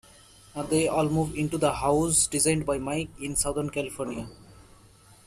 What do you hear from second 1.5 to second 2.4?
the house